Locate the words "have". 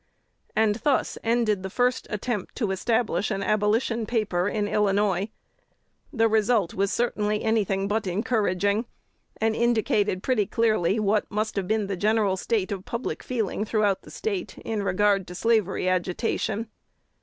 11.55-11.67